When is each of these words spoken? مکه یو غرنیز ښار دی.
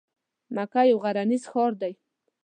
مکه 0.55 0.81
یو 0.91 0.97
غرنیز 1.03 1.43
ښار 1.51 1.71
دی. 1.81 1.93